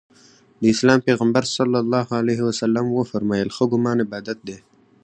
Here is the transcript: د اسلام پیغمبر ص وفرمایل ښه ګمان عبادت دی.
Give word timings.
د 0.61 0.63
اسلام 0.73 0.99
پیغمبر 1.07 1.43
ص 1.53 1.55
وفرمایل 2.97 3.49
ښه 3.55 3.65
ګمان 3.73 3.97
عبادت 4.05 4.37
دی. 4.47 4.57